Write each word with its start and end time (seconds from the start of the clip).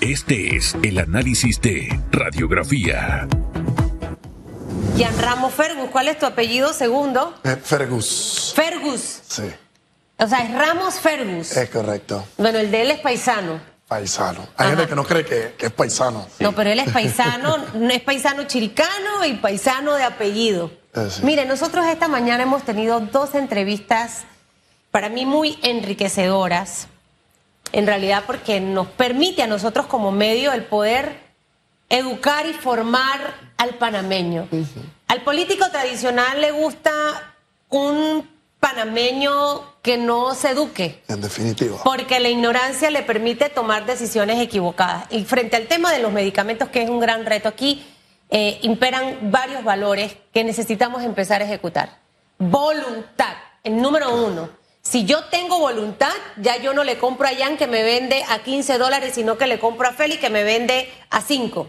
Este 0.00 0.56
es 0.56 0.76
el 0.82 0.98
análisis 0.98 1.60
de 1.60 2.00
radiografía. 2.10 3.28
Gian 4.96 5.18
Ramos 5.20 5.52
Fergus, 5.54 5.90
¿cuál 5.90 6.08
es 6.08 6.18
tu 6.18 6.26
apellido 6.26 6.72
segundo? 6.72 7.34
Eh, 7.44 7.56
Fergus. 7.62 8.52
Fergus. 8.54 9.20
Sí, 9.28 9.42
O 10.18 10.26
sea, 10.26 10.38
es 10.40 10.52
Ramos 10.52 10.94
Fergus. 10.94 11.56
es 11.56 11.68
correcto. 11.70 12.24
Bueno, 12.38 12.58
el 12.58 12.70
de 12.70 12.82
él 12.82 12.90
es 12.92 13.00
paisano. 13.00 13.60
Paisano. 13.88 14.40
Hay 14.56 14.68
Ajá. 14.68 14.76
gente 14.76 14.88
que 14.88 14.94
no 14.96 15.04
cree 15.04 15.24
que, 15.24 15.54
que 15.58 15.66
es 15.66 15.72
paisano. 15.72 16.26
No, 16.38 16.52
pero 16.54 16.70
él 16.70 16.78
es 16.78 16.90
paisano, 16.92 17.56
no 17.74 17.90
es 17.92 18.00
paisano 18.00 18.44
chilcano 18.44 19.24
y 19.26 19.34
paisano 19.34 19.94
de 19.94 20.04
apellido. 20.04 20.70
Eh, 20.94 21.08
sí. 21.10 21.22
Mire, 21.24 21.44
nosotros 21.44 21.86
esta 21.86 22.08
mañana 22.08 22.42
hemos 22.44 22.62
tenido 22.64 23.00
dos 23.00 23.34
entrevistas 23.34 24.22
para 24.90 25.08
mí 25.08 25.26
muy 25.26 25.58
enriquecedoras, 25.62 26.88
en 27.72 27.86
realidad 27.86 28.24
porque 28.26 28.60
nos 28.60 28.86
permite 28.88 29.42
a 29.42 29.46
nosotros 29.46 29.86
como 29.86 30.12
medio 30.12 30.52
el 30.52 30.64
poder 30.64 31.30
educar 31.88 32.46
y 32.46 32.52
formar 32.52 33.34
al 33.56 33.70
panameño. 33.74 34.48
Al 35.08 35.22
político 35.22 35.68
tradicional 35.70 36.40
le 36.40 36.52
gusta 36.52 36.90
un 37.68 38.28
panameño 38.60 39.80
que 39.82 39.96
no 39.96 40.34
se 40.34 40.50
eduque. 40.50 41.02
En 41.08 41.20
definitiva. 41.20 41.78
Porque 41.82 42.20
la 42.20 42.28
ignorancia 42.28 42.90
le 42.90 43.02
permite 43.02 43.48
tomar 43.48 43.86
decisiones 43.86 44.38
equivocadas. 44.40 45.06
Y 45.10 45.24
frente 45.24 45.56
al 45.56 45.66
tema 45.66 45.92
de 45.92 46.00
los 46.00 46.12
medicamentos, 46.12 46.68
que 46.68 46.82
es 46.82 46.90
un 46.90 47.00
gran 47.00 47.24
reto 47.24 47.48
aquí, 47.48 47.84
eh, 48.28 48.58
imperan 48.62 49.30
varios 49.30 49.64
valores 49.64 50.16
que 50.32 50.44
necesitamos 50.44 51.02
empezar 51.02 51.42
a 51.42 51.44
ejecutar. 51.44 51.98
Voluntad, 52.38 53.34
el 53.64 53.80
número 53.80 54.14
uno. 54.14 54.59
Si 54.90 55.04
yo 55.04 55.22
tengo 55.26 55.60
voluntad, 55.60 56.12
ya 56.38 56.56
yo 56.56 56.74
no 56.74 56.82
le 56.82 56.98
compro 56.98 57.28
a 57.28 57.30
Jan 57.34 57.56
que 57.56 57.68
me 57.68 57.84
vende 57.84 58.24
a 58.28 58.40
15 58.40 58.76
dólares, 58.76 59.12
sino 59.14 59.38
que 59.38 59.46
le 59.46 59.60
compro 59.60 59.86
a 59.86 59.92
Félix 59.92 60.20
que 60.20 60.30
me 60.30 60.42
vende 60.42 60.92
a 61.10 61.20
5. 61.20 61.68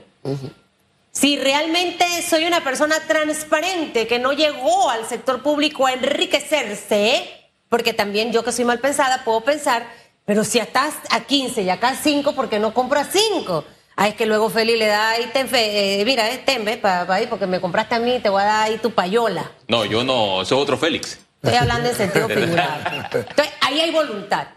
Si 1.12 1.38
realmente 1.38 2.04
soy 2.28 2.46
una 2.46 2.64
persona 2.64 2.96
transparente 3.08 4.08
que 4.08 4.18
no 4.18 4.34
llegó 4.34 4.90
al 4.90 5.06
sector 5.08 5.44
público 5.44 5.86
a 5.86 5.94
enriquecerse, 5.94 7.30
porque 7.70 7.94
también 7.94 8.32
yo 8.32 8.44
que 8.44 8.52
soy 8.52 8.66
mal 8.66 8.80
pensada 8.80 9.24
puedo 9.24 9.42
pensar, 9.42 9.86
pero 10.26 10.44
si 10.44 10.58
estás 10.58 10.96
a 11.12 11.20
15 11.22 11.62
y 11.62 11.70
acá 11.70 11.90
a 11.90 11.96
5, 11.96 12.34
¿por 12.34 12.50
qué 12.50 12.58
no 12.60 12.74
compro 12.74 13.00
a 13.00 13.04
5? 13.06 13.64
Ah, 13.98 14.08
es 14.08 14.16
que 14.16 14.26
luego 14.26 14.50
Feli 14.50 14.78
le 14.78 14.88
da 14.88 15.12
ahí, 15.12 15.30
ten 15.32 15.48
fe- 15.48 16.02
eh, 16.02 16.06
mira, 16.06 16.28
es 16.30 16.44
tembe 16.44 16.78
para 16.78 17.14
ahí, 17.14 17.28
porque 17.28 17.46
me 17.46 17.60
compraste 17.62 17.94
a 17.96 18.00
mí, 18.00 18.20
te 18.20 18.30
voy 18.30 18.42
a 18.42 18.46
dar 18.46 18.64
ahí 18.64 18.78
tu 18.78 18.92
payola. 18.92 19.52
No, 19.68 19.86
yo 19.86 20.04
no, 20.04 20.44
soy 20.44 20.60
otro 20.60 20.76
Félix. 20.78 21.20
Estoy 21.42 21.58
hablando 21.58 21.90
en 21.90 21.96
sentido 21.96 22.28
figurado. 22.28 22.82
Entonces, 23.12 23.54
ahí 23.62 23.80
hay 23.80 23.92
voluntad. 23.92 24.48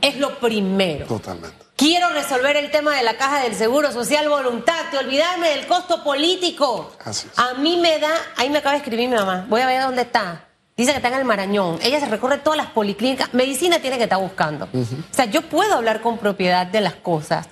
Es 0.00 0.16
lo 0.18 0.38
primero. 0.38 1.06
Totalmente. 1.06 1.56
Quiero 1.76 2.10
resolver 2.10 2.56
el 2.56 2.70
tema 2.70 2.96
de 2.96 3.02
la 3.02 3.16
caja 3.16 3.40
del 3.42 3.54
seguro 3.54 3.92
social, 3.92 4.28
voluntad, 4.28 4.86
de 4.90 4.98
olvidarme 4.98 5.50
del 5.50 5.66
costo 5.66 6.02
político. 6.02 6.92
Así 7.04 7.28
es. 7.30 7.38
A 7.38 7.54
mí 7.54 7.76
me 7.76 7.98
da, 7.98 8.10
ahí 8.36 8.50
me 8.50 8.58
acaba 8.58 8.72
de 8.72 8.78
escribir 8.78 9.08
mi 9.08 9.14
mamá, 9.14 9.46
voy 9.48 9.60
a 9.60 9.66
ver 9.66 9.82
dónde 9.82 10.02
está. 10.02 10.44
Dice 10.76 10.92
que 10.92 10.96
está 10.98 11.08
en 11.08 11.14
el 11.14 11.24
Marañón. 11.24 11.78
Ella 11.82 11.98
se 11.98 12.06
recorre 12.06 12.38
todas 12.38 12.56
las 12.56 12.68
policlínicas. 12.68 13.34
Medicina 13.34 13.80
tiene 13.80 13.96
que 13.96 14.04
estar 14.04 14.18
buscando. 14.18 14.68
O 14.72 15.14
sea, 15.14 15.24
yo 15.24 15.42
puedo 15.42 15.74
hablar 15.74 16.00
con 16.00 16.18
propiedad 16.18 16.66
de 16.66 16.80
las 16.80 16.94
cosas. 16.94 17.48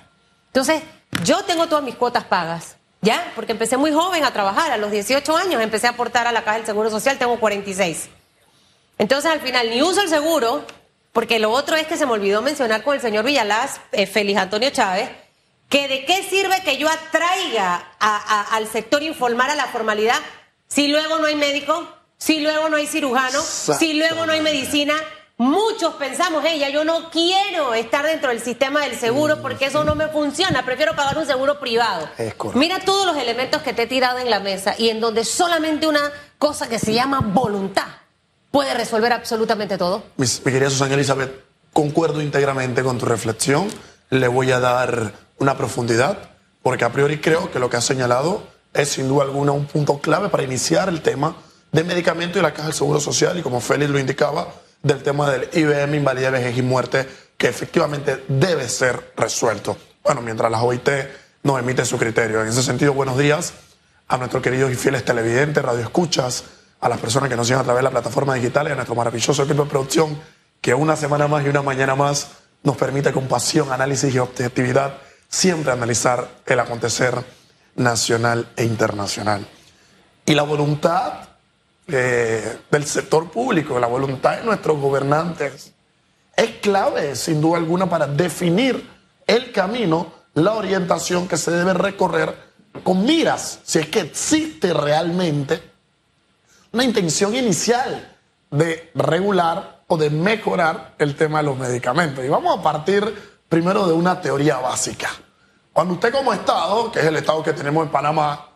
Entonces, 0.47 0.81
yo 1.25 1.43
tengo 1.43 1.67
todas 1.67 1.83
mis 1.83 1.95
cuotas 1.95 2.23
pagas. 2.23 2.77
¿Ya? 3.01 3.31
Porque 3.35 3.51
empecé 3.51 3.75
muy 3.75 3.91
joven 3.91 4.23
a 4.23 4.31
trabajar. 4.31 4.71
A 4.71 4.77
los 4.77 4.91
18 4.91 5.35
años 5.35 5.61
empecé 5.61 5.87
a 5.87 5.91
aportar 5.91 6.25
a 6.25 6.31
la 6.31 6.43
caja 6.43 6.57
del 6.57 6.65
seguro 6.65 6.89
social. 6.89 7.17
Tengo 7.17 7.37
46. 7.37 8.09
Entonces, 8.97 9.31
al 9.31 9.41
final, 9.41 9.69
ni 9.69 9.81
uso 9.81 10.01
el 10.01 10.09
seguro, 10.09 10.65
porque 11.13 11.39
lo 11.39 11.51
otro 11.51 11.75
es 11.75 11.87
que 11.87 11.97
se 11.97 12.05
me 12.05 12.13
olvidó 12.13 12.41
mencionar 12.41 12.83
con 12.83 12.95
el 12.95 13.01
señor 13.01 13.25
Villalaz, 13.25 13.79
eh, 13.91 14.05
Félix 14.07 14.39
Antonio 14.39 14.69
Chávez, 14.69 15.09
que 15.69 15.87
de 15.87 16.05
qué 16.05 16.23
sirve 16.23 16.61
que 16.63 16.77
yo 16.77 16.87
atraiga 16.89 17.75
a- 17.99 18.17
a- 18.49 18.55
al 18.55 18.67
sector 18.67 19.03
informal 19.03 19.49
a 19.49 19.55
la 19.55 19.65
formalidad 19.67 20.15
si 20.67 20.87
luego 20.87 21.17
no 21.19 21.27
hay 21.27 21.35
médico, 21.35 21.87
si 22.17 22.39
luego 22.39 22.69
no 22.69 22.77
hay 22.77 22.87
cirujano, 22.87 23.41
si 23.77 23.93
luego 23.93 24.25
no 24.25 24.33
hay 24.33 24.41
medicina. 24.41 24.93
Muchos 25.39 25.93
pensamos, 25.95 26.43
ella, 26.45 26.69
yo 26.69 26.83
no 26.83 27.11
quiero 27.11 27.73
estar 27.75 28.03
dentro 28.05 28.29
del 28.29 28.41
sistema 28.41 28.81
del 28.81 28.97
seguro 28.97 29.39
porque 29.41 29.65
eso 29.65 29.83
no 29.83 29.93
me 29.93 30.07
funciona, 30.07 30.65
prefiero 30.65 30.95
pagar 30.95 31.17
un 31.17 31.27
seguro 31.27 31.59
privado. 31.59 32.09
Mira 32.57 32.79
todos 32.79 33.05
los 33.05 33.17
elementos 33.17 33.61
que 33.61 33.71
te 33.73 33.83
he 33.83 33.87
tirado 33.87 34.17
en 34.17 34.29
la 34.31 34.39
mesa 34.39 34.73
y 34.77 34.89
en 34.89 34.99
donde 34.99 35.23
solamente 35.25 35.85
una 35.85 36.11
cosa 36.39 36.67
que 36.67 36.79
se 36.79 36.91
llama 36.93 37.19
voluntad 37.21 37.85
puede 38.51 38.73
resolver 38.73 39.13
absolutamente 39.13 39.77
todo. 39.77 40.03
Mis- 40.17 40.41
mi 40.45 40.51
querida 40.51 40.69
Susana 40.69 40.93
Elizabeth, 40.95 41.31
concuerdo 41.73 42.21
íntegramente 42.21 42.83
con 42.83 42.97
tu 42.97 43.05
reflexión. 43.05 43.67
Le 44.09 44.27
voy 44.27 44.51
a 44.51 44.59
dar 44.59 45.13
una 45.39 45.57
profundidad, 45.57 46.17
porque 46.63 46.85
a 46.85 46.91
priori 46.91 47.19
creo 47.19 47.51
que 47.51 47.59
lo 47.59 47.69
que 47.69 47.77
has 47.77 47.85
señalado 47.85 48.43
es 48.73 48.89
sin 48.89 49.07
duda 49.07 49.23
alguna 49.25 49.51
un 49.51 49.65
punto 49.65 49.99
clave 49.99 50.29
para 50.29 50.43
iniciar 50.43 50.89
el 50.89 51.01
tema 51.01 51.35
de 51.71 51.83
medicamento 51.83 52.39
y 52.39 52.41
la 52.41 52.51
caja 52.53 52.65
del 52.69 52.73
Seguro 52.73 52.99
Social, 52.99 53.37
y 53.37 53.41
como 53.41 53.59
Félix 53.59 53.91
lo 53.91 53.99
indicaba, 53.99 54.47
del 54.81 55.03
tema 55.03 55.29
del 55.29 55.49
IBM, 55.53 55.95
invalidez, 55.97 56.31
vejez 56.31 56.57
y 56.57 56.61
muerte, 56.61 57.07
que 57.37 57.47
efectivamente 57.47 58.23
debe 58.27 58.69
ser 58.69 59.11
resuelto. 59.17 59.77
Bueno, 60.03 60.21
mientras 60.21 60.49
la 60.49 60.61
OIT 60.61 60.87
nos 61.43 61.59
emite 61.59 61.83
su 61.85 61.97
criterio. 61.97 62.41
En 62.41 62.47
ese 62.47 62.63
sentido, 62.63 62.93
buenos 62.93 63.17
días 63.17 63.53
a 64.07 64.17
nuestros 64.17 64.41
queridos 64.41 64.71
y 64.71 64.75
fieles 64.75 65.03
televidentes, 65.03 65.63
radioescuchas, 65.63 66.43
a 66.79 66.89
las 66.89 66.99
personas 66.99 67.29
que 67.29 67.35
nos 67.35 67.47
siguen 67.47 67.61
a 67.61 67.63
través 67.63 67.79
de 67.79 67.83
la 67.83 67.91
plataforma 67.91 68.35
digital 68.35 68.67
y 68.67 68.71
a 68.71 68.75
nuestro 68.75 68.95
maravilloso 68.95 69.43
equipo 69.43 69.63
de 69.63 69.69
producción 69.69 70.19
que 70.61 70.73
una 70.73 70.95
semana 70.95 71.27
más 71.27 71.45
y 71.45 71.49
una 71.49 71.61
mañana 71.61 71.95
más 71.95 72.29
nos 72.63 72.77
permite 72.77 73.11
con 73.11 73.27
pasión, 73.27 73.71
análisis 73.71 74.13
y 74.13 74.19
objetividad 74.19 74.97
siempre 75.29 75.71
analizar 75.71 76.27
el 76.45 76.59
acontecer 76.59 77.15
nacional 77.75 78.47
e 78.55 78.63
internacional. 78.63 79.45
Y 80.25 80.33
la 80.33 80.43
voluntad 80.43 81.27
eh, 81.87 82.57
del 82.69 82.85
sector 82.85 83.29
público, 83.29 83.79
la 83.79 83.87
voluntad 83.87 84.37
de 84.37 84.43
nuestros 84.43 84.79
gobernantes 84.79 85.73
es 86.35 86.49
clave, 86.61 87.15
sin 87.15 87.41
duda 87.41 87.57
alguna, 87.57 87.89
para 87.89 88.07
definir 88.07 88.87
el 89.25 89.51
camino, 89.51 90.13
la 90.33 90.53
orientación 90.53 91.27
que 91.27 91.37
se 91.37 91.51
debe 91.51 91.73
recorrer 91.73 92.35
con 92.83 93.03
miras, 93.03 93.59
si 93.63 93.79
es 93.79 93.87
que 93.87 94.01
existe 94.01 94.73
realmente 94.73 95.76
una 96.77 96.83
intención 96.83 97.35
inicial 97.35 98.15
de 98.51 98.91
regular 98.93 99.81
o 99.87 99.97
de 99.97 100.11
mejorar 100.11 100.93
el 100.99 101.15
tema 101.15 101.39
de 101.39 101.45
los 101.45 101.57
medicamentos. 101.57 102.23
Y 102.23 102.29
vamos 102.29 102.59
a 102.59 102.61
partir 102.61 103.03
primero 103.49 103.87
de 103.87 103.93
una 103.93 104.21
teoría 104.21 104.57
básica. 104.57 105.09
Cuando 105.73 105.95
usted 105.95 106.11
como 106.11 106.33
Estado, 106.33 106.91
que 106.91 106.99
es 106.99 107.05
el 107.05 107.15
Estado 107.15 107.41
que 107.41 107.53
tenemos 107.53 107.83
en 107.83 107.91
Panamá, 107.91 108.51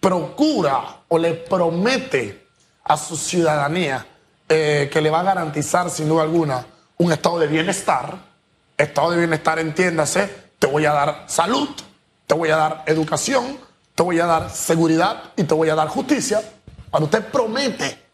procura 0.00 1.02
o 1.08 1.18
le 1.18 1.34
promete 1.34 2.46
a 2.82 2.96
su 2.96 3.14
ciudadanía 3.14 4.06
eh, 4.48 4.88
que 4.90 5.02
le 5.02 5.10
va 5.10 5.20
a 5.20 5.24
garantizar 5.24 5.90
sin 5.90 6.08
duda 6.08 6.22
alguna 6.22 6.64
un 6.96 7.12
estado 7.12 7.38
de 7.40 7.46
bienestar, 7.46 8.16
estado 8.78 9.10
de 9.10 9.18
bienestar 9.18 9.58
entiéndase, 9.58 10.30
te 10.58 10.66
voy 10.66 10.86
a 10.86 10.94
dar 10.94 11.24
salud, 11.26 11.68
te 12.26 12.34
voy 12.34 12.48
a 12.48 12.56
dar 12.56 12.84
educación, 12.86 13.58
te 13.94 14.02
voy 14.02 14.18
a 14.18 14.24
dar 14.24 14.48
seguridad 14.48 15.24
y 15.36 15.44
te 15.44 15.52
voy 15.52 15.68
a 15.68 15.74
dar 15.74 15.88
justicia. 15.88 16.40
Cuando 16.90 17.06
usted 17.06 17.24
promete 17.26 18.06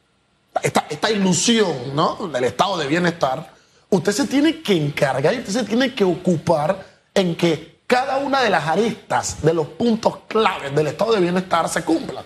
esta, 0.63 1.11
ilusión 1.11 1.95
¿no? 1.95 2.29
del 2.29 2.45
estado 2.45 2.77
de 2.79 2.87
bienestar, 2.87 3.53
usted 3.91 4.13
se 4.13 4.27
tiene 4.27 4.63
que 4.63 4.75
encargar 4.75 5.35
y 5.35 5.39
usted 5.39 5.53
se 5.53 5.65
tiene 5.65 5.95
que 5.95 6.05
ocupar 6.05 6.85
en 7.15 7.37
que 7.37 7.81
cada 7.87 8.19
una 8.19 8.43
de 8.43 8.51
las 8.51 8.67
aristas 8.67 9.43
de 9.43 9.53
los 9.53 9.67
puntos 9.69 10.19
claves 10.29 10.75
del 10.75 10.87
estado 10.87 11.13
de 11.13 11.21
bienestar 11.21 11.69
se 11.69 11.85
cumplan. 11.85 12.25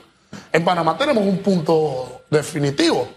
En 0.53 0.65
Panamá 0.65 0.97
tenemos 0.97 1.25
un 1.25 1.39
punto 1.39 2.23
definitivo 2.31 3.09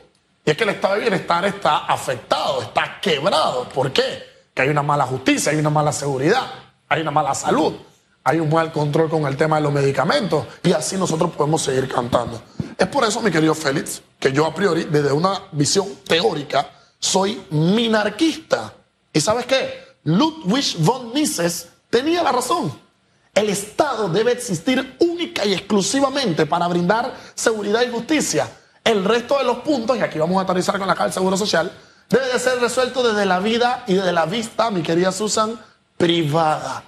y 0.46 0.52
es 0.52 0.58
que 0.58 0.64
el 0.64 0.72
estado 0.72 0.96
de 0.96 1.02
bienestar 1.02 1.46
está 1.46 1.86
afectado, 1.86 2.62
está 2.62 3.00
quebrado. 3.02 3.70
¿Por 3.70 3.92
qué? 3.92 4.24
Que 4.54 4.64
hay 4.64 4.70
una 4.70 4.82
mala 4.82 5.06
justicia, 5.06 5.52
hay 5.52 5.60
una 5.60 5.70
mala 5.70 5.92
seguridad, 5.92 6.48
hay 6.88 7.02
una 7.02 7.12
mala 7.12 7.36
salud, 7.36 7.76
hay 8.24 8.40
un 8.40 8.50
mal 8.50 8.72
control 8.72 9.10
con 9.10 9.25
el 9.25 9.38
tema 9.38 9.57
de 9.57 9.63
los 9.63 9.74
medicamentos 9.74 10.45
y 10.63 10.71
así 10.71 10.98
nosotros 10.98 11.31
podemos 11.31 11.62
seguir 11.62 11.88
cantando. 11.88 12.42
Es 12.77 12.88
por 12.88 13.04
eso, 13.04 13.21
mi 13.21 13.31
querido 13.31 13.56
Félix, 13.56 14.01
que 14.19 14.31
yo 14.31 14.45
a 14.45 14.54
priori, 14.54 14.86
desde 14.86 15.12
una 15.12 15.42
visión 15.51 15.88
teórica, 16.07 16.69
soy 17.00 17.44
minarquista. 17.50 18.74
¿Y 19.12 19.21
sabes 19.21 19.45
qué? 19.45 19.83
Ludwig 20.04 20.77
von 20.80 21.13
Mises 21.13 21.69
tenía 21.89 22.24
la 22.24 22.31
razón. 22.31 22.71
El 23.33 23.50
Estado 23.50 24.10
debe 24.10 24.31
existir 24.31 24.98
única 25.00 25.45
y 25.45 25.54
exclusivamente 25.54 26.45
para 26.45 26.68
brindar 26.68 27.15
seguridad 27.36 27.81
y 27.83 27.92
justicia. 27.92 28.50
El 28.83 29.06
resto 29.06 29.38
de 29.38 29.44
los 29.44 29.60
puntos, 29.60 29.98
y 29.98 30.01
aquí 30.01 30.18
vamos 30.19 30.38
a 30.38 30.42
aterrizar 30.42 30.77
con 30.77 30.88
la 30.88 30.94
Caja 30.94 31.06
del 31.06 31.13
Seguro 31.13 31.38
Social, 31.38 31.72
debe 32.10 32.27
de 32.27 32.39
ser 32.39 32.60
resuelto 32.60 33.04
desde 33.04 33.25
la 33.25 33.39
vida 33.39 33.83
y 33.88 33.94
desde 33.94 34.12
la 34.12 34.25
vista, 34.25 34.72
mi 34.72 34.81
querida 34.81 35.12
Susan, 35.12 35.60
privada. 35.98 36.83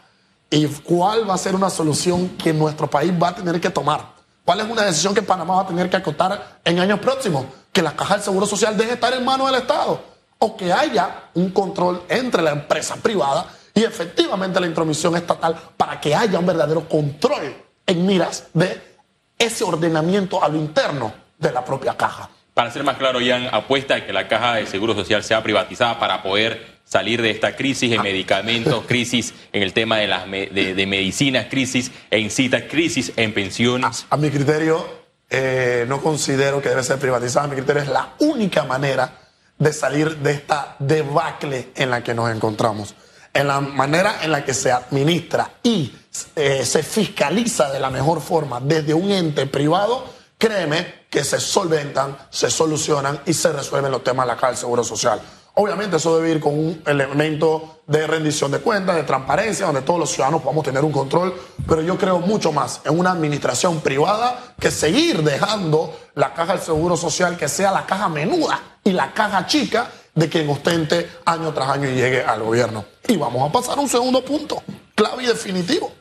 ¿Y 0.53 0.67
cuál 0.67 1.29
va 1.29 1.35
a 1.35 1.37
ser 1.37 1.55
una 1.55 1.69
solución 1.69 2.35
que 2.37 2.51
nuestro 2.51 2.85
país 2.89 3.13
va 3.13 3.29
a 3.29 3.35
tener 3.35 3.61
que 3.61 3.69
tomar? 3.69 4.01
¿Cuál 4.43 4.59
es 4.59 4.67
una 4.67 4.83
decisión 4.83 5.15
que 5.15 5.21
Panamá 5.21 5.55
va 5.55 5.61
a 5.61 5.67
tener 5.67 5.89
que 5.89 5.95
acotar 5.95 6.59
en 6.65 6.77
años 6.77 6.99
próximos? 6.99 7.45
Que 7.71 7.81
la 7.81 7.95
Caja 7.95 8.15
del 8.15 8.23
Seguro 8.23 8.45
Social 8.45 8.75
deje 8.75 8.89
de 8.89 8.95
estar 8.95 9.13
en 9.13 9.23
manos 9.23 9.49
del 9.49 9.61
Estado 9.61 10.03
o 10.39 10.57
que 10.57 10.73
haya 10.73 11.29
un 11.35 11.51
control 11.51 12.03
entre 12.09 12.41
la 12.41 12.51
empresa 12.51 12.95
privada 12.95 13.45
Y 13.73 13.83
efectivamente 13.83 14.59
la 14.59 14.67
intromisión 14.67 15.15
estatal 15.15 15.55
para 15.77 16.01
que 16.01 16.13
haya 16.13 16.37
un 16.37 16.45
verdadero 16.45 16.89
control 16.89 17.55
en 17.85 18.05
miras 18.05 18.47
de 18.53 18.97
ese 19.37 19.63
ordenamiento 19.63 20.43
a 20.43 20.49
lo 20.49 20.57
interno 20.57 21.13
de 21.37 21.53
la 21.53 21.63
propia 21.63 21.95
caja. 21.95 22.29
Para 22.53 22.69
ser 22.71 22.83
más 22.83 22.97
claro, 22.97 23.19
Jan, 23.25 23.47
apuesta 23.53 23.95
a 23.95 24.05
que 24.05 24.11
la 24.11 24.27
caja 24.27 24.55
de 24.55 24.65
seguro 24.67 24.93
social 24.93 25.23
sea 25.23 25.41
privatizada 25.41 25.97
para 25.97 26.21
poder 26.21 26.80
salir 26.91 27.21
de 27.21 27.31
esta 27.31 27.55
crisis 27.55 27.91
en 27.93 28.01
medicamentos, 28.01 28.83
crisis 28.87 29.33
en 29.53 29.63
el 29.63 29.71
tema 29.73 29.97
de 29.97 30.07
las 30.07 30.27
me- 30.27 30.47
de, 30.47 30.73
de 30.73 30.85
medicinas, 30.87 31.45
crisis 31.49 31.91
en 32.09 32.29
citas, 32.29 32.63
crisis 32.69 33.13
en 33.15 33.33
pensiones. 33.33 34.05
A 34.09 34.17
mi 34.17 34.29
criterio, 34.29 34.85
eh, 35.29 35.85
no 35.87 36.01
considero 36.01 36.61
que 36.61 36.67
debe 36.69 36.83
ser 36.83 36.99
privatizada. 36.99 37.45
A 37.45 37.47
mi 37.47 37.55
criterio 37.55 37.81
es 37.83 37.87
la 37.87 38.13
única 38.19 38.63
manera 38.65 39.19
de 39.57 39.71
salir 39.71 40.17
de 40.17 40.31
esta 40.31 40.75
debacle 40.79 41.69
en 41.75 41.89
la 41.91 42.03
que 42.03 42.13
nos 42.13 42.29
encontramos. 42.29 42.93
En 43.33 43.47
la 43.47 43.61
manera 43.61 44.17
en 44.23 44.31
la 44.31 44.43
que 44.43 44.53
se 44.53 44.71
administra 44.71 45.49
y 45.63 45.93
eh, 46.35 46.65
se 46.65 46.83
fiscaliza 46.83 47.71
de 47.71 47.79
la 47.79 47.89
mejor 47.89 48.19
forma 48.21 48.59
desde 48.59 48.93
un 48.93 49.09
ente 49.11 49.45
privado, 49.45 50.03
créeme 50.37 51.05
que 51.09 51.23
se 51.23 51.39
solventan, 51.39 52.17
se 52.29 52.49
solucionan 52.51 53.21
y 53.25 53.33
se 53.33 53.53
resuelven 53.53 53.91
los 53.91 54.03
temas 54.03 54.25
de 54.25 54.33
la 54.33 54.35
caja 54.35 54.47
del 54.47 54.57
Seguro 54.57 54.83
Social. 54.83 55.21
Obviamente 55.53 55.97
eso 55.97 56.15
debe 56.17 56.31
ir 56.31 56.39
con 56.39 56.57
un 56.57 56.81
elemento 56.85 57.81
de 57.85 58.07
rendición 58.07 58.51
de 58.51 58.59
cuentas, 58.59 58.95
de 58.95 59.03
transparencia, 59.03 59.65
donde 59.65 59.81
todos 59.81 59.99
los 59.99 60.09
ciudadanos 60.09 60.41
podamos 60.41 60.63
tener 60.63 60.83
un 60.83 60.93
control, 60.93 61.33
pero 61.67 61.81
yo 61.81 61.97
creo 61.97 62.19
mucho 62.19 62.53
más 62.53 62.79
en 62.85 62.97
una 62.97 63.11
administración 63.11 63.81
privada 63.81 64.55
que 64.57 64.71
seguir 64.71 65.23
dejando 65.23 65.93
la 66.15 66.33
caja 66.33 66.53
del 66.53 66.61
Seguro 66.61 66.95
Social 66.95 67.35
que 67.35 67.49
sea 67.49 67.71
la 67.71 67.85
caja 67.85 68.07
menuda 68.07 68.77
y 68.83 68.91
la 68.91 69.13
caja 69.13 69.45
chica 69.45 69.91
de 70.15 70.29
quien 70.29 70.49
ostente 70.49 71.09
año 71.25 71.53
tras 71.53 71.69
año 71.69 71.89
y 71.89 71.95
llegue 71.95 72.23
al 72.23 72.43
gobierno. 72.43 72.85
Y 73.07 73.17
vamos 73.17 73.49
a 73.49 73.51
pasar 73.51 73.77
a 73.77 73.81
un 73.81 73.89
segundo 73.89 74.23
punto, 74.23 74.63
clave 74.95 75.23
y 75.23 75.27
definitivo. 75.27 75.91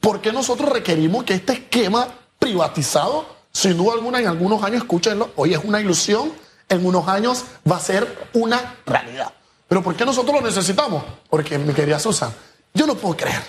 ¿Por 0.00 0.20
qué 0.20 0.30
nosotros 0.30 0.68
requerimos 0.68 1.24
que 1.24 1.34
este 1.34 1.54
esquema 1.54 2.06
privatizado, 2.38 3.24
sin 3.50 3.78
duda 3.78 3.94
alguna, 3.94 4.20
en 4.20 4.26
algunos 4.26 4.62
años, 4.62 4.82
escúchenlo, 4.82 5.30
hoy 5.36 5.54
es 5.54 5.64
una 5.64 5.80
ilusión, 5.80 6.30
en 6.68 6.86
unos 6.86 7.06
años 7.08 7.44
va 7.70 7.76
a 7.76 7.80
ser 7.80 8.28
una 8.34 8.76
realidad? 8.86 9.32
¿Pero 9.68 9.82
por 9.82 9.94
qué 9.96 10.04
nosotros 10.04 10.34
lo 10.36 10.46
necesitamos? 10.46 11.02
Porque, 11.28 11.58
mi 11.58 11.72
querida 11.74 11.98
Susan, 11.98 12.32
yo 12.72 12.86
no 12.86 12.94
puedo 12.94 13.16
creer 13.16 13.42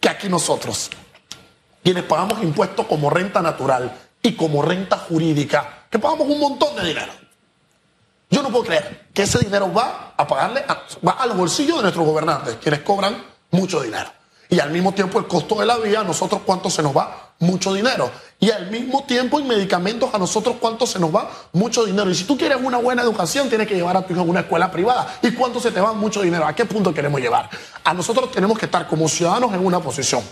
que 0.00 0.08
aquí 0.08 0.28
nosotros, 0.28 0.90
quienes 1.82 2.04
pagamos 2.04 2.42
impuestos 2.42 2.86
como 2.86 3.10
renta 3.10 3.40
natural 3.40 3.92
y 4.22 4.34
como 4.34 4.62
renta 4.62 4.98
jurídica, 4.98 5.84
que 5.90 5.98
pagamos 5.98 6.28
un 6.28 6.40
montón 6.40 6.76
de 6.76 6.84
dinero, 6.86 7.12
yo 8.30 8.42
no 8.42 8.50
puedo 8.50 8.64
creer 8.64 9.06
que 9.14 9.22
ese 9.22 9.38
dinero 9.38 9.72
va 9.72 10.12
a 10.16 10.26
pagarle, 10.26 10.64
a- 10.66 10.82
va 11.06 11.12
al 11.12 11.32
bolsillo 11.32 11.76
de 11.76 11.82
nuestros 11.82 12.04
gobernantes, 12.06 12.56
quienes 12.60 12.80
cobran 12.80 13.22
mucho 13.50 13.80
dinero. 13.80 14.10
Y 14.48 14.58
al 14.60 14.70
mismo 14.70 14.92
tiempo 14.92 15.18
el 15.18 15.26
costo 15.26 15.56
de 15.56 15.66
la 15.66 15.76
vida, 15.78 16.02
nosotros 16.02 16.42
cuánto 16.44 16.68
se 16.68 16.82
nos 16.82 16.96
va, 16.96 17.23
mucho 17.38 17.74
dinero. 17.74 18.10
Y 18.40 18.50
al 18.50 18.70
mismo 18.70 19.04
tiempo 19.04 19.40
en 19.40 19.48
medicamentos, 19.48 20.12
a 20.12 20.18
nosotros 20.18 20.56
cuánto 20.60 20.86
se 20.86 20.98
nos 20.98 21.14
va, 21.14 21.30
mucho 21.52 21.84
dinero. 21.84 22.10
Y 22.10 22.14
si 22.14 22.24
tú 22.24 22.36
quieres 22.36 22.58
una 22.62 22.78
buena 22.78 23.02
educación, 23.02 23.48
tienes 23.48 23.66
que 23.66 23.74
llevar 23.74 23.96
a 23.96 24.06
tu 24.06 24.12
hijo 24.12 24.22
a 24.22 24.24
una 24.24 24.40
escuela 24.40 24.70
privada. 24.70 25.18
¿Y 25.22 25.30
cuánto 25.32 25.60
se 25.60 25.70
te 25.70 25.80
va 25.80 25.92
mucho 25.92 26.20
dinero? 26.20 26.46
¿A 26.46 26.54
qué 26.54 26.64
punto 26.64 26.92
queremos 26.92 27.20
llevar? 27.20 27.48
A 27.82 27.94
nosotros 27.94 28.30
tenemos 28.30 28.58
que 28.58 28.66
estar 28.66 28.86
como 28.86 29.08
ciudadanos 29.08 29.52
en 29.54 29.64
una 29.64 29.80
posición. 29.80 30.22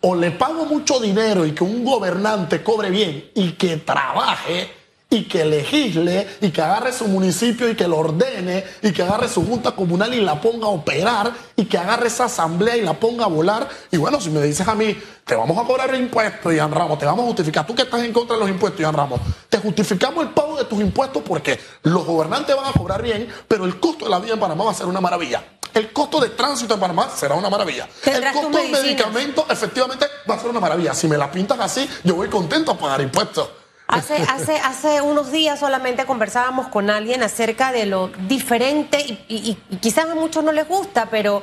O 0.00 0.14
le 0.14 0.32
pago 0.32 0.66
mucho 0.66 0.98
dinero 0.98 1.46
y 1.46 1.52
que 1.52 1.64
un 1.64 1.84
gobernante 1.84 2.62
cobre 2.62 2.90
bien 2.90 3.30
y 3.34 3.52
que 3.52 3.76
trabaje 3.78 4.81
y 5.12 5.24
que 5.24 5.44
legisle 5.44 6.26
y 6.40 6.50
que 6.50 6.62
agarre 6.62 6.90
su 6.90 7.06
municipio 7.06 7.68
y 7.68 7.76
que 7.76 7.86
lo 7.86 7.98
ordene 7.98 8.64
y 8.80 8.92
que 8.92 9.02
agarre 9.02 9.28
su 9.28 9.46
junta 9.46 9.72
comunal 9.72 10.14
y 10.14 10.22
la 10.22 10.40
ponga 10.40 10.66
a 10.66 10.70
operar 10.70 11.30
y 11.54 11.66
que 11.66 11.76
agarre 11.76 12.06
esa 12.06 12.24
asamblea 12.24 12.78
y 12.78 12.80
la 12.80 12.94
ponga 12.94 13.26
a 13.26 13.28
volar. 13.28 13.68
Y 13.90 13.98
bueno, 13.98 14.18
si 14.22 14.30
me 14.30 14.40
dices 14.40 14.66
a 14.66 14.74
mí, 14.74 14.96
te 15.26 15.36
vamos 15.36 15.58
a 15.58 15.66
cobrar 15.66 15.94
impuestos, 15.94 16.54
Ian 16.54 16.72
Ramos, 16.72 16.98
te 16.98 17.04
vamos 17.04 17.24
a 17.24 17.26
justificar, 17.26 17.66
tú 17.66 17.74
que 17.74 17.82
estás 17.82 18.02
en 18.02 18.12
contra 18.12 18.36
de 18.36 18.40
los 18.40 18.48
impuestos, 18.48 18.80
Ian 18.80 18.94
Ramos, 18.94 19.20
te 19.50 19.58
justificamos 19.58 20.24
el 20.24 20.30
pago 20.30 20.56
de 20.56 20.64
tus 20.64 20.80
impuestos 20.80 21.22
porque 21.22 21.60
los 21.82 22.06
gobernantes 22.06 22.56
van 22.56 22.66
a 22.66 22.72
cobrar 22.72 23.02
bien, 23.02 23.28
pero 23.46 23.66
el 23.66 23.78
costo 23.78 24.06
de 24.06 24.10
la 24.10 24.18
vida 24.18 24.32
en 24.32 24.40
Panamá 24.40 24.64
va 24.64 24.70
a 24.70 24.74
ser 24.74 24.86
una 24.86 25.02
maravilla. 25.02 25.44
El 25.74 25.92
costo 25.92 26.20
de 26.20 26.30
tránsito 26.30 26.72
en 26.72 26.80
Panamá 26.80 27.10
será 27.14 27.34
una 27.34 27.50
maravilla. 27.50 27.86
El 28.04 28.24
costo 28.32 28.48
del 28.48 28.70
medicinas. 28.70 28.82
medicamento 28.82 29.46
efectivamente 29.48 30.06
va 30.28 30.36
a 30.36 30.38
ser 30.38 30.50
una 30.50 30.60
maravilla. 30.60 30.94
Si 30.94 31.06
me 31.06 31.18
la 31.18 31.30
pintas 31.30 31.60
así, 31.60 31.88
yo 32.02 32.14
voy 32.14 32.28
contento 32.28 32.72
a 32.72 32.78
pagar 32.78 33.00
impuestos. 33.02 33.61
Hace, 33.92 34.16
hace, 34.16 34.56
hace 34.58 35.00
unos 35.00 35.30
días 35.30 35.58
solamente 35.60 36.04
conversábamos 36.06 36.68
con 36.68 36.90
alguien 36.90 37.22
acerca 37.22 37.72
de 37.72 37.86
lo 37.86 38.08
diferente 38.26 38.98
y, 39.00 39.12
y- 39.28 39.58
y 39.70 39.76
quizás 39.76 40.06
a 40.08 40.14
muchos 40.14 40.42
no 40.42 40.50
les 40.52 40.66
gusta, 40.66 41.06
pero 41.10 41.42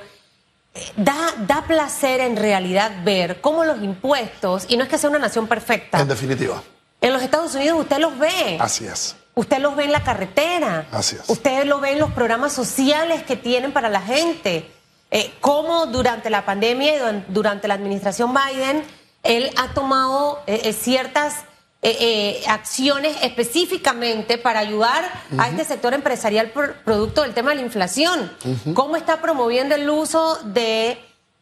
eh, 0.73 0.91
da, 0.97 1.15
da 1.47 1.63
placer 1.67 2.19
en 2.21 2.35
realidad 2.35 2.91
ver 3.03 3.39
cómo 3.41 3.63
los 3.65 3.81
impuestos, 3.83 4.65
y 4.67 4.77
no 4.77 4.83
es 4.83 4.89
que 4.89 4.97
sea 4.97 5.09
una 5.09 5.19
nación 5.19 5.47
perfecta, 5.47 5.99
En 5.99 6.07
definitiva, 6.07 6.61
en 7.01 7.13
los 7.13 7.21
Estados 7.21 7.53
Unidos 7.55 7.79
usted 7.81 7.97
los 7.99 8.17
ve. 8.17 8.57
así 8.59 8.85
es. 8.85 9.15
Usted 9.35 9.59
los 9.59 9.75
ve 9.75 9.85
en 9.85 9.93
la 9.93 10.03
carretera. 10.03 10.87
Así 10.91 11.15
es. 11.15 11.29
Usted 11.29 11.63
lo 11.65 11.79
ve 11.79 11.91
en 11.93 11.99
los 11.99 12.11
programas 12.11 12.51
sociales 12.51 13.23
que 13.23 13.37
tienen 13.37 13.71
para 13.71 13.87
la 13.89 14.01
gente. 14.01 14.69
Eh, 15.11 15.33
cómo 15.39 15.85
durante 15.85 16.29
la 16.29 16.43
pandemia 16.45 16.95
y 16.95 16.99
duran- 16.99 17.25
durante 17.29 17.67
la 17.69 17.75
administración 17.75 18.33
Biden, 18.33 18.83
él 19.23 19.49
ha 19.55 19.69
tomado 19.73 20.41
eh, 20.45 20.61
eh, 20.65 20.73
ciertas 20.73 21.45
eh, 21.81 21.97
eh, 21.99 22.43
acciones 22.47 23.15
específicamente 23.21 24.37
para 24.37 24.59
ayudar 24.59 25.09
a 25.37 25.47
este 25.49 25.63
sector 25.63 25.93
empresarial 25.93 26.49
por- 26.51 26.75
producto 26.83 27.21
del 27.23 27.33
tema 27.33 27.51
de 27.51 27.55
la 27.57 27.61
inflación. 27.61 28.31
Cómo 28.73 28.95
está 28.97 29.21
promoviendo 29.21 29.75
el 29.75 29.89
uso 29.89 30.37
de 30.43 30.97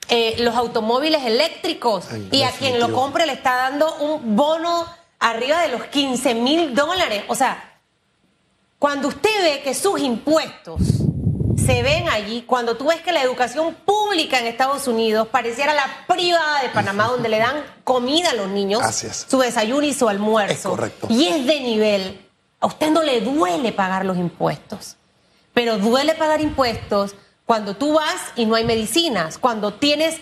eh, 0.09 0.35
los 0.39 0.55
automóviles 0.55 1.23
eléctricos 1.25 2.05
y 2.31 2.43
a 2.43 2.51
quien 2.51 2.79
lo 2.79 2.93
compre 2.93 3.25
le 3.25 3.33
está 3.33 3.55
dando 3.55 3.93
un 3.95 4.35
bono 4.35 4.85
arriba 5.19 5.61
de 5.61 5.69
los 5.69 5.83
15 5.85 6.35
mil 6.35 6.75
dólares. 6.75 7.23
O 7.27 7.35
sea, 7.35 7.79
cuando 8.79 9.07
usted 9.07 9.29
ve 9.41 9.61
que 9.63 9.73
sus 9.73 9.99
impuestos 9.99 10.79
se 11.67 11.83
ven 11.83 12.07
allí, 12.07 12.43
cuando 12.47 12.77
tú 12.77 12.87
ves 12.87 13.01
que 13.01 13.11
la 13.11 13.21
educación 13.21 13.75
pública 13.85 14.39
en 14.39 14.47
Estados 14.47 14.87
Unidos 14.87 15.27
pareciera 15.27 15.73
la 15.73 15.85
privada 16.07 16.61
de 16.61 16.69
Panamá, 16.69 17.07
donde 17.11 17.27
le 17.27 17.39
dan 17.39 17.61
comida 17.83 18.29
a 18.29 18.33
los 18.33 18.47
niños, 18.47 18.81
su 19.27 19.39
desayuno 19.39 19.83
y 19.85 19.93
su 19.93 20.07
almuerzo, 20.07 20.53
Es 20.53 20.61
correcto. 20.61 21.07
y 21.09 21.27
es 21.27 21.45
de 21.45 21.59
nivel, 21.59 22.25
a 22.61 22.67
usted 22.67 22.89
no 22.89 23.03
le 23.03 23.19
duele 23.19 23.73
pagar 23.73 24.05
los 24.05 24.17
impuestos, 24.17 24.95
pero 25.53 25.77
duele 25.77 26.15
pagar 26.15 26.39
impuestos 26.39 27.15
cuando 27.45 27.75
tú 27.75 27.93
vas 27.93 28.21
y 28.37 28.45
no 28.45 28.55
hay 28.55 28.63
medicinas, 28.63 29.37
cuando 29.37 29.73
tienes, 29.73 30.21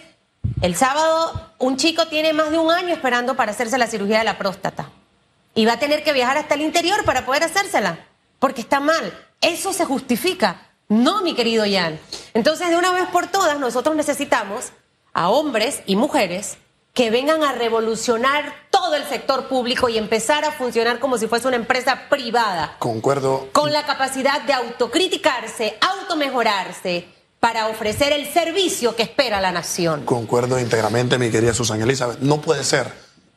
el 0.61 0.75
sábado 0.75 1.51
un 1.59 1.77
chico 1.77 2.07
tiene 2.07 2.33
más 2.33 2.49
de 2.49 2.57
un 2.57 2.71
año 2.71 2.89
esperando 2.89 3.35
para 3.35 3.51
hacerse 3.51 3.77
la 3.77 3.87
cirugía 3.87 4.17
de 4.17 4.23
la 4.23 4.37
próstata 4.39 4.89
y 5.53 5.65
va 5.65 5.73
a 5.73 5.79
tener 5.79 6.03
que 6.03 6.11
viajar 6.11 6.37
hasta 6.37 6.55
el 6.55 6.61
interior 6.61 7.05
para 7.05 7.25
poder 7.25 7.43
hacérsela, 7.43 7.99
porque 8.39 8.61
está 8.61 8.79
mal. 8.79 9.13
Eso 9.41 9.73
se 9.73 9.85
justifica. 9.85 10.64
No, 10.87 11.21
mi 11.21 11.33
querido 11.33 11.65
Jan. 11.69 11.99
Entonces, 12.33 12.69
de 12.69 12.77
una 12.77 12.91
vez 12.91 13.07
por 13.07 13.27
todas, 13.27 13.59
nosotros 13.59 13.95
necesitamos 13.95 14.71
a 15.13 15.29
hombres 15.29 15.81
y 15.85 15.95
mujeres 15.95 16.57
que 16.93 17.09
vengan 17.09 17.43
a 17.43 17.51
revolucionar 17.51 18.53
todo 18.69 18.95
el 18.95 19.03
sector 19.05 19.47
público 19.47 19.89
y 19.89 19.97
empezar 19.97 20.45
a 20.45 20.51
funcionar 20.51 20.99
como 20.99 21.17
si 21.17 21.27
fuese 21.27 21.47
una 21.47 21.57
empresa 21.57 22.03
privada, 22.09 22.75
Concuerdo. 22.79 23.49
con 23.51 23.73
la 23.73 23.85
capacidad 23.85 24.41
de 24.43 24.53
autocriticarse, 24.53 25.77
automejorarse, 25.81 27.07
para 27.39 27.67
ofrecer 27.67 28.11
el 28.13 28.31
servicio 28.31 28.95
que 28.95 29.03
espera 29.03 29.39
la 29.41 29.51
nación. 29.51 30.05
Concuerdo 30.05 30.59
íntegramente, 30.59 31.17
mi 31.19 31.29
querida 31.29 31.53
Susan 31.53 31.81
Elizabeth. 31.81 32.19
No 32.19 32.41
puede 32.41 32.63
ser 32.63 32.91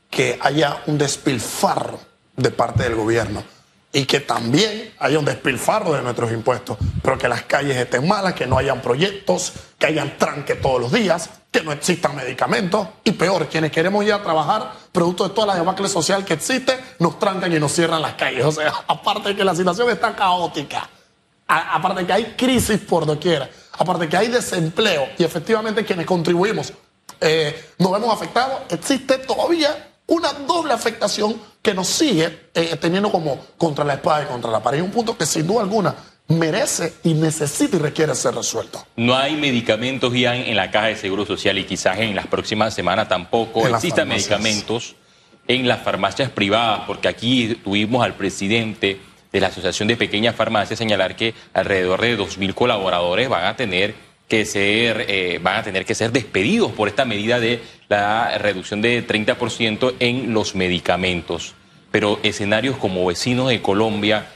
que 0.08 0.38
haya 0.40 0.82
un 0.86 0.96
despilfarro 0.96 1.98
de 2.36 2.50
parte 2.50 2.84
del 2.84 2.94
gobierno 2.94 3.42
y 3.92 4.04
que 4.04 4.20
también 4.20 4.92
haya 4.98 5.18
un 5.18 5.24
despilfarro 5.24 5.94
de 5.94 6.02
nuestros 6.02 6.30
impuestos, 6.30 6.76
pero 7.02 7.16
que 7.16 7.28
las 7.28 7.42
calles 7.42 7.76
estén 7.76 8.06
malas, 8.06 8.34
que 8.34 8.46
no 8.46 8.58
hayan 8.58 8.82
proyectos, 8.82 9.52
que 9.78 9.86
hayan 9.86 10.18
tranque 10.18 10.56
todos 10.56 10.80
los 10.80 10.92
días, 10.92 11.30
que 11.50 11.62
no 11.62 11.72
existan 11.72 12.14
medicamentos 12.14 12.86
y 13.04 13.12
peor, 13.12 13.48
quienes 13.48 13.72
queremos 13.72 14.04
ir 14.04 14.12
a 14.12 14.22
trabajar, 14.22 14.72
producto 14.92 15.28
de 15.28 15.34
toda 15.34 15.48
la 15.48 15.54
debacle 15.54 15.88
social 15.88 16.24
que 16.24 16.34
existe, 16.34 16.78
nos 16.98 17.18
trancan 17.18 17.50
y 17.54 17.58
nos 17.58 17.72
cierran 17.72 18.02
las 18.02 18.14
calles. 18.14 18.44
O 18.44 18.52
sea, 18.52 18.72
aparte 18.86 19.30
de 19.30 19.36
que 19.36 19.44
la 19.44 19.54
situación 19.54 19.88
está 19.88 20.14
caótica, 20.14 20.88
aparte 21.46 22.02
de 22.02 22.06
que 22.06 22.12
hay 22.12 22.24
crisis 22.36 22.78
por 22.80 23.06
doquier, 23.06 23.50
aparte 23.78 24.04
de 24.04 24.08
que 24.10 24.16
hay 24.18 24.28
desempleo 24.28 25.08
y 25.16 25.24
efectivamente 25.24 25.84
quienes 25.84 26.04
contribuimos 26.04 26.72
eh, 27.20 27.72
nos 27.78 27.92
vemos 27.92 28.12
afectados, 28.12 28.60
existe 28.68 29.18
todavía 29.18 29.88
una 30.06 30.32
doble 30.32 30.74
afectación 30.74 31.40
que 31.62 31.74
nos 31.74 31.88
sigue 31.88 32.48
eh, 32.54 32.76
teniendo 32.80 33.10
como 33.10 33.38
contra 33.56 33.84
la 33.84 33.94
espada 33.94 34.24
y 34.24 34.26
contra 34.26 34.50
la 34.50 34.62
pared. 34.62 34.78
Y 34.78 34.82
un 34.82 34.90
punto 34.90 35.16
que 35.16 35.26
sin 35.26 35.46
duda 35.46 35.62
alguna 35.62 35.94
merece 36.28 36.94
y 37.04 37.14
necesita 37.14 37.76
y 37.76 37.78
requiere 37.80 38.14
ser 38.14 38.34
resuelto. 38.34 38.86
No 38.96 39.16
hay 39.16 39.34
medicamentos 39.36 40.12
ya 40.12 40.36
en 40.36 40.56
la 40.56 40.70
caja 40.70 40.88
de 40.88 40.96
seguro 40.96 41.24
social 41.24 41.58
y 41.58 41.64
quizás 41.64 41.98
en 41.98 42.14
las 42.14 42.26
próximas 42.26 42.74
semanas 42.74 43.08
tampoco 43.08 43.66
En 43.66 43.74
existan 43.74 44.08
medicamentos 44.08 44.94
en 45.46 45.66
las 45.66 45.82
farmacias 45.82 46.30
privadas, 46.30 46.82
porque 46.86 47.08
aquí 47.08 47.58
tuvimos 47.64 48.04
al 48.04 48.14
presidente 48.14 49.00
de 49.32 49.40
la 49.40 49.48
Asociación 49.48 49.88
de 49.88 49.96
Pequeñas 49.96 50.36
Farmacias 50.36 50.78
señalar 50.78 51.16
que 51.16 51.34
alrededor 51.54 52.02
de 52.02 52.18
2.000 52.18 52.54
colaboradores 52.54 53.28
van 53.30 53.46
a 53.46 53.56
tener 53.56 53.94
que 54.28 54.44
ser, 54.44 55.06
eh, 55.08 55.40
van 55.42 55.56
a 55.56 55.62
tener 55.62 55.84
que 55.84 55.94
ser 55.94 56.12
despedidos 56.12 56.70
por 56.72 56.88
esta 56.88 57.04
medida 57.04 57.40
de 57.40 57.62
la 57.88 58.36
reducción 58.38 58.82
de 58.82 59.06
30% 59.06 59.94
en 59.98 60.34
los 60.34 60.54
medicamentos. 60.54 61.54
Pero 61.90 62.20
escenarios 62.22 62.76
como 62.76 63.06
vecinos 63.06 63.48
de 63.48 63.62
Colombia 63.62 64.26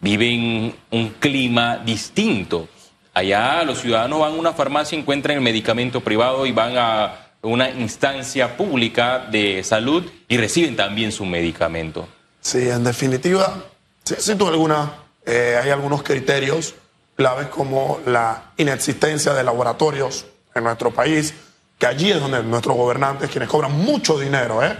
viven 0.00 0.74
un 0.90 1.10
clima 1.20 1.78
distinto. 1.78 2.68
Allá 3.14 3.62
los 3.64 3.80
ciudadanos 3.80 4.20
van 4.20 4.32
a 4.32 4.36
una 4.36 4.52
farmacia, 4.52 4.98
encuentran 4.98 5.36
el 5.36 5.42
medicamento 5.42 6.00
privado 6.00 6.46
y 6.46 6.52
van 6.52 6.76
a 6.76 7.26
una 7.42 7.70
instancia 7.70 8.56
pública 8.56 9.26
de 9.30 9.62
salud 9.62 10.04
y 10.28 10.36
reciben 10.36 10.76
también 10.76 11.12
su 11.12 11.24
medicamento. 11.24 12.08
Sí, 12.40 12.68
en 12.68 12.84
definitiva, 12.84 13.64
sin 14.02 14.38
duda 14.38 14.94
eh, 15.24 15.58
hay 15.62 15.70
algunos 15.70 16.02
criterios 16.02 16.74
claves 17.20 17.48
como 17.48 18.00
la 18.06 18.52
inexistencia 18.56 19.34
de 19.34 19.44
laboratorios 19.44 20.24
en 20.54 20.64
nuestro 20.64 20.90
país, 20.90 21.34
que 21.78 21.86
allí 21.86 22.10
es 22.10 22.18
donde 22.18 22.42
nuestros 22.42 22.74
gobernantes, 22.74 23.28
quienes 23.28 23.46
cobran 23.46 23.72
mucho 23.72 24.18
dinero, 24.18 24.64
¿eh? 24.64 24.74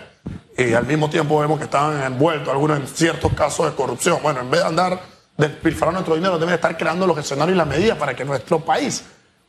y 0.56 0.72
al 0.72 0.86
mismo 0.86 1.10
tiempo 1.10 1.38
vemos 1.38 1.58
que 1.58 1.66
están 1.66 2.02
envueltos 2.02 2.48
algunos 2.48 2.80
en 2.80 2.88
ciertos 2.88 3.34
casos 3.34 3.66
de 3.66 3.76
corrupción. 3.76 4.20
Bueno, 4.22 4.40
en 4.40 4.50
vez 4.50 4.60
de 4.60 4.66
andar 4.66 5.02
despilfarrando 5.36 5.98
nuestro 5.98 6.14
dinero, 6.14 6.38
deben 6.38 6.54
estar 6.54 6.78
creando 6.78 7.06
los 7.06 7.18
escenarios 7.18 7.56
y 7.56 7.58
las 7.58 7.66
medidas 7.66 7.98
para 7.98 8.16
que 8.16 8.24
nuestro 8.24 8.58
país 8.60 9.04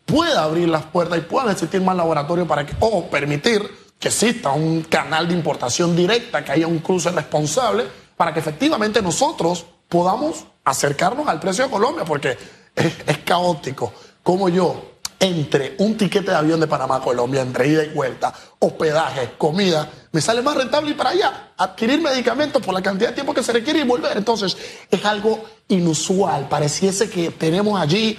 pueda 0.05 0.43
abrir 0.43 0.67
las 0.67 0.83
puertas 0.83 1.17
y 1.17 1.21
puedan 1.21 1.49
existir 1.49 1.79
más 1.79 1.95
laboratorios 1.95 2.45
para 2.45 2.65
que, 2.65 2.75
o 2.81 3.09
permitir 3.09 3.71
que 3.97 4.09
exista 4.09 4.49
un 4.49 4.81
canal 4.81 5.29
de 5.29 5.33
importación 5.33 5.95
directa, 5.95 6.43
que 6.43 6.51
haya 6.51 6.67
un 6.67 6.79
cruce 6.79 7.09
responsable, 7.09 7.85
para 8.17 8.33
que 8.33 8.41
efectivamente 8.41 9.01
nosotros 9.01 9.65
podamos 9.87 10.43
acercarnos 10.65 11.25
al 11.29 11.39
precio 11.39 11.63
de 11.63 11.71
Colombia, 11.71 12.03
porque 12.03 12.60
es, 12.75 13.17
caótico. 13.25 13.93
Como 14.23 14.49
yo, 14.49 14.91
entre 15.19 15.75
un 15.79 15.97
tiquete 15.97 16.31
de 16.31 16.37
avión 16.37 16.59
de 16.59 16.67
Panamá 16.67 17.01
Colombia, 17.01 17.41
entre 17.41 17.67
ida 17.67 17.83
y 17.83 17.89
vuelta, 17.89 18.33
hospedaje, 18.59 19.33
comida, 19.37 19.89
me 20.11 20.21
sale 20.21 20.41
más 20.41 20.55
rentable 20.55 20.91
ir 20.91 20.97
para 20.97 21.11
allá, 21.11 21.51
adquirir 21.57 22.01
medicamentos 22.01 22.61
por 22.61 22.73
la 22.73 22.81
cantidad 22.81 23.09
de 23.09 23.15
tiempo 23.15 23.33
que 23.33 23.43
se 23.43 23.53
requiere 23.53 23.79
y 23.79 23.83
volver. 23.83 24.17
Entonces, 24.17 24.57
es 24.89 25.05
algo 25.05 25.43
inusual. 25.67 26.47
Pareciese 26.49 27.09
que 27.09 27.31
tenemos 27.31 27.79
allí 27.79 28.17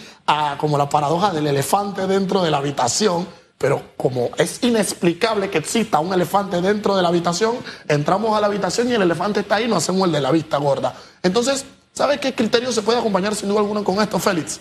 como 0.59 0.79
la 0.79 0.89
paradoja 0.89 1.33
del 1.33 1.47
elefante 1.47 2.07
dentro 2.07 2.43
de 2.43 2.51
la 2.51 2.59
habitación, 2.59 3.27
pero 3.59 3.83
como 3.97 4.31
es 4.39 4.63
inexplicable 4.63 5.51
que 5.51 5.59
exista 5.59 6.01
un 6.01 6.13
elefante 6.13 6.61
dentro 6.61 6.97
de 6.97 7.03
la 7.03 7.09
habitación, 7.09 7.57
entramos 7.87 8.37
a 8.37 8.41
la 8.41 8.47
habitación 8.49 8.89
y 8.89 8.95
el 8.95 9.03
elefante 9.03 9.41
está 9.41 9.57
ahí, 9.57 9.69
no 9.69 9.77
hacemos 9.77 10.07
el 10.07 10.13
de 10.13 10.21
la 10.21 10.33
vista 10.33 10.57
gorda. 10.57 10.95
Entonces, 11.23 11.65
¿sabes 11.93 12.21
qué 12.21 12.35
criterio 12.35 12.73
se 12.73 12.83
puede 12.83 12.99
acompañar 12.99 13.35
sin 13.35 13.49
duda 13.49 13.61
alguna 13.61 13.83
con 13.83 14.01
esto, 14.01 14.19
Félix? 14.19 14.61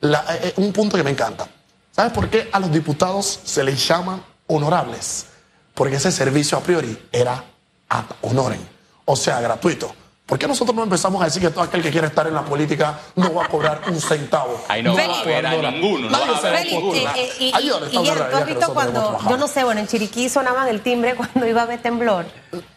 Eh, 0.00 0.14
eh, 0.42 0.52
un 0.56 0.72
punto 0.72 0.96
que 0.96 1.02
me 1.02 1.10
encanta. 1.10 1.48
¿Sabes 1.90 2.12
por 2.12 2.30
qué 2.30 2.48
a 2.52 2.60
los 2.60 2.70
diputados 2.70 3.40
se 3.44 3.64
les 3.64 3.86
llama 3.86 4.22
honorables? 4.46 5.26
Porque 5.74 5.96
ese 5.96 6.12
servicio 6.12 6.56
a 6.58 6.60
priori 6.60 6.96
era 7.10 7.44
ad 7.88 8.04
honorem, 8.22 8.60
o 9.04 9.16
sea, 9.16 9.40
gratuito. 9.40 9.94
¿Por 10.28 10.38
qué 10.38 10.46
nosotros 10.46 10.76
no 10.76 10.82
empezamos 10.82 11.22
a 11.22 11.24
decir 11.24 11.40
que 11.40 11.48
todo 11.48 11.62
aquel 11.62 11.82
que 11.82 11.90
quiere 11.90 12.06
estar 12.06 12.26
en 12.26 12.34
la 12.34 12.42
política 12.44 12.98
no 13.16 13.32
va 13.32 13.46
a 13.46 13.48
cobrar 13.48 13.80
un 13.88 13.98
centavo? 13.98 14.62
Ahí 14.68 14.82
no 14.82 14.94
va 14.94 15.02
a 15.02 15.06
va 15.08 15.24
ver 15.24 15.46
a 15.46 15.52
cobrar 15.52 15.72
ninguno, 15.72 16.10
no 16.10 16.18
va 16.18 16.36
a 16.36 16.40
burlar. 16.42 16.56
eh, 16.56 16.68
eh, 17.16 17.30
y, 17.38 17.44
y, 17.44 17.48
y 17.48 17.98
Guillermo, 17.98 18.24
¿tú 18.30 18.36
has 18.36 18.46
visto 18.46 18.74
cuando, 18.74 19.18
yo 19.26 19.36
no 19.38 19.48
sé, 19.48 19.64
bueno, 19.64 19.80
en 19.80 19.86
Chiriquí 19.86 20.28
sonaban 20.28 20.68
el 20.68 20.82
timbre 20.82 21.14
cuando 21.14 21.46
iba 21.46 21.62
a 21.62 21.64
ver 21.64 21.80
temblor, 21.80 22.26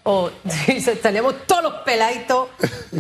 o 0.03 0.29
salíamos 1.03 1.46
todos 1.46 1.63
los 1.63 1.74
peladitos 1.81 2.48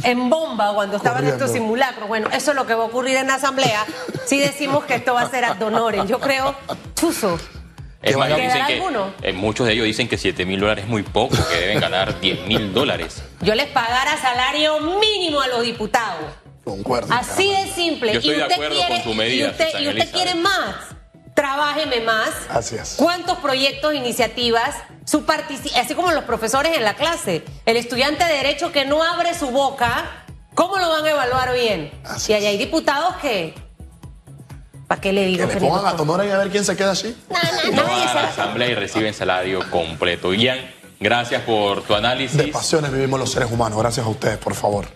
en 0.03 0.29
bomba 0.29 0.73
cuando 0.73 0.97
estaban 0.97 1.19
Corriendo. 1.19 1.45
estos 1.45 1.57
simulacros. 1.57 2.09
Bueno, 2.09 2.27
eso 2.33 2.51
es 2.51 2.57
lo 2.57 2.67
que 2.67 2.73
va 2.75 2.83
a 2.83 2.87
ocurrir 2.87 3.15
en 3.15 3.27
la 3.27 3.35
asamblea 3.35 3.85
si 4.25 4.37
decimos 4.37 4.83
que 4.83 4.95
esto 4.95 5.13
va 5.13 5.21
a 5.21 5.29
ser 5.29 5.45
ad 5.45 5.61
honorem. 5.61 6.05
Yo 6.07 6.19
creo, 6.19 6.53
chuzo. 6.93 7.39
Es 8.01 8.17
más, 8.17 8.27
¿Quedará 8.27 8.43
dicen 8.45 8.65
que, 8.67 8.73
alguno? 8.73 9.13
eh, 9.21 9.33
muchos 9.33 9.67
de 9.67 9.73
ellos 9.73 9.85
dicen 9.85 10.07
que 10.07 10.17
7 10.17 10.45
mil 10.45 10.59
dólares 10.59 10.85
es 10.85 10.89
muy 10.89 11.03
poco, 11.03 11.35
que 11.51 11.57
deben 11.57 11.79
ganar 11.79 12.19
10 12.21 12.47
mil 12.47 12.73
dólares. 12.73 13.21
Yo 13.41 13.53
les 13.55 13.67
pagara 13.67 14.17
salario 14.17 14.79
mínimo 14.79 15.39
a 15.41 15.47
los 15.47 15.61
diputados. 15.61 16.25
Concuerdo. 16.63 17.13
Así 17.13 17.49
de 17.51 17.67
simple. 17.73 18.13
Yo 18.13 18.19
estoy 18.19 18.33
y 18.33 18.37
de 18.37 18.41
usted 18.43 18.53
acuerdo 18.53 18.75
quiere, 18.75 18.93
con 18.95 19.03
tu 19.03 19.13
medida, 19.13 19.47
y 19.47 19.49
usted, 19.51 19.65
Susana 19.65 19.83
y 19.83 19.87
usted 19.87 20.01
Elizabeth. 20.01 20.23
quiere 20.23 20.35
más. 20.39 20.75
Trabájeme 21.35 22.01
más. 22.01 22.29
Así 22.49 22.75
es. 22.75 22.95
¿Cuántos 22.97 23.37
proyectos, 23.39 23.93
iniciativas, 23.95 24.75
su 25.05 25.25
así 25.75 25.95
como 25.95 26.11
los 26.11 26.23
profesores 26.25 26.75
en 26.77 26.83
la 26.83 26.95
clase? 26.95 27.43
El 27.65 27.77
estudiante 27.77 28.23
de 28.25 28.33
derecho 28.33 28.71
que 28.71 28.85
no 28.85 29.03
abre 29.03 29.33
su 29.33 29.49
boca, 29.49 30.23
¿cómo 30.53 30.77
lo 30.77 30.89
van 30.89 31.05
a 31.05 31.09
evaluar 31.11 31.53
bien? 31.53 31.91
Así 32.03 32.31
y 32.31 32.35
allá 32.35 32.49
hay 32.49 32.57
diputados 32.57 33.15
que. 33.17 33.53
¿Para 34.91 34.99
qué 34.99 35.13
le 35.13 35.25
digo 35.25 35.47
Que 35.47 35.53
le 35.53 35.61
pongan 35.61 35.85
a 35.85 35.95
Tonora 35.95 36.25
y 36.25 36.31
a 36.31 36.37
ver 36.37 36.49
quién 36.49 36.65
se 36.65 36.75
queda 36.75 36.91
así. 36.91 37.15
No, 37.29 37.37
no, 37.71 37.77
No 37.77 37.83
van 37.87 38.09
a 38.09 38.13
la 38.13 38.27
asamblea 38.27 38.71
y 38.71 38.75
reciben 38.75 39.13
salario 39.13 39.61
completo. 39.71 40.33
Ian, 40.33 40.59
gracias 40.99 41.43
por 41.43 41.83
tu 41.83 41.95
análisis. 41.95 42.35
De 42.35 42.47
pasiones 42.47 42.91
vivimos 42.91 43.17
los 43.17 43.31
seres 43.31 43.49
humanos. 43.49 43.79
Gracias 43.79 44.05
a 44.05 44.09
ustedes, 44.09 44.37
por 44.37 44.53
favor. 44.53 44.87